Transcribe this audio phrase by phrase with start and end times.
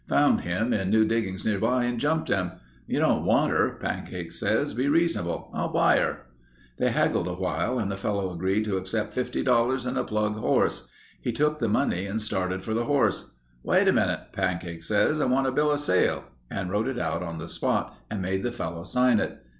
[0.09, 2.53] Found him in new diggings nearby and jumped him.
[2.87, 4.73] 'You don't want her,' Pancake says.
[4.73, 5.51] 'Be reasonable.
[5.53, 6.25] I'll buy her.'
[6.77, 10.87] "They haggled awhile and the fellow agreed to accept $50 and a plug horse.
[11.21, 13.29] He took the money and started for the horse.
[13.61, 17.21] "'Wait a minute,' Pancake says, 'I want a bill of sale,' and wrote it out
[17.21, 19.39] on the spot, and made the fellow sign it.